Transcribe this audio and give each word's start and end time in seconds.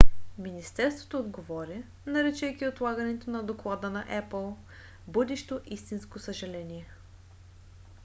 министерството 0.37 1.19
отговори 1.19 1.83
наричайки 2.05 2.67
отлагането 2.67 3.29
на 3.31 3.43
доклада 3.43 3.89
на 3.89 4.05
apple 4.09 4.55
будещо 5.07 5.61
истинско 5.65 6.19
съжаление. 6.19 6.85